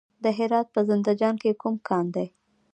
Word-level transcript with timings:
د 0.23 0.25
هرات 0.37 0.67
په 0.75 0.81
زنده 0.89 1.13
جان 1.21 1.35
کې 1.41 1.59
کوم 1.61 1.75
کان 1.87 2.05
دی؟ 2.15 2.27